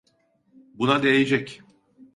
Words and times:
Buna 0.73 1.03
değecek. 1.03 1.61